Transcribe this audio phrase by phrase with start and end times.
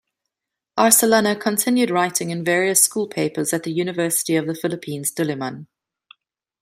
[0.79, 5.67] Arcellana continued writing in various school papers at the University of the Philippines Diliman.